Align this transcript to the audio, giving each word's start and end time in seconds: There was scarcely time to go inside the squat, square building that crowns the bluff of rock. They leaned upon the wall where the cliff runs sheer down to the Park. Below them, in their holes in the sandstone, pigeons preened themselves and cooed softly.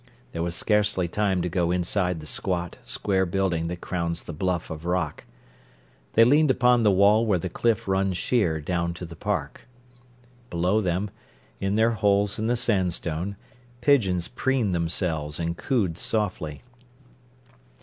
There 0.31 0.41
was 0.41 0.55
scarcely 0.55 1.07
time 1.07 1.43
to 1.43 1.47
go 1.47 1.69
inside 1.69 2.21
the 2.21 2.25
squat, 2.25 2.79
square 2.83 3.23
building 3.23 3.67
that 3.67 3.81
crowns 3.81 4.23
the 4.23 4.33
bluff 4.33 4.71
of 4.71 4.83
rock. 4.85 5.25
They 6.13 6.23
leaned 6.23 6.49
upon 6.49 6.81
the 6.81 6.89
wall 6.89 7.23
where 7.27 7.37
the 7.37 7.51
cliff 7.51 7.87
runs 7.87 8.17
sheer 8.17 8.59
down 8.59 8.95
to 8.95 9.05
the 9.05 9.15
Park. 9.15 9.67
Below 10.49 10.81
them, 10.81 11.11
in 11.59 11.75
their 11.75 11.91
holes 11.91 12.39
in 12.39 12.47
the 12.47 12.55
sandstone, 12.57 13.35
pigeons 13.81 14.27
preened 14.27 14.73
themselves 14.73 15.39
and 15.39 15.55
cooed 15.55 15.99
softly. 15.99 16.63